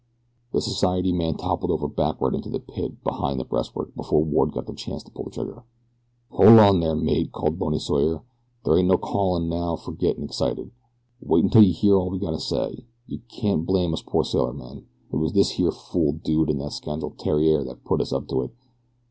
The 0.51 0.61
society 0.63 1.11
man 1.13 1.37
toppled 1.37 1.69
over 1.69 1.87
backward 1.87 2.33
into 2.33 2.49
the 2.49 2.59
pit 2.59 3.03
behind 3.03 3.39
the 3.39 3.43
breastwork 3.45 3.93
before 3.93 4.23
Ward 4.23 4.55
had 4.55 4.67
a 4.67 4.73
chance 4.73 5.03
to 5.03 5.11
pull 5.11 5.25
the 5.25 5.29
trigger. 5.29 5.63
"Hol' 6.31 6.59
on 6.59 6.79
there 6.79 6.95
mate!" 6.95 7.31
cried 7.31 7.59
Bony 7.59 7.77
Sawyer; 7.77 8.23
"there 8.65 8.79
ain't 8.79 8.87
no 8.87 8.97
call 8.97 9.39
now 9.39 9.75
fer 9.75 9.91
gettin' 9.91 10.23
excited. 10.23 10.71
Wait 11.21 11.43
until 11.43 11.61
you 11.61 11.71
hear 11.73 11.97
all 11.97 12.09
we 12.09 12.17
gotta 12.17 12.39
say. 12.39 12.83
You 13.05 13.19
can't 13.27 13.63
blame 13.67 13.93
us 13.93 14.01
pore 14.01 14.23
sailormen. 14.23 14.85
It 15.13 15.17
was 15.17 15.33
this 15.33 15.51
here 15.51 15.71
fool 15.71 16.13
dude 16.13 16.49
and 16.49 16.59
that 16.61 16.73
scoundrel 16.73 17.13
Theriere 17.19 17.63
that 17.65 17.85
put 17.85 18.01
us 18.01 18.11
up 18.11 18.27
to 18.29 18.41
it. 18.41 18.55